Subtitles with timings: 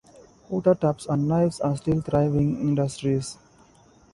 [0.49, 3.37] Water taps and knives are still thriving industries.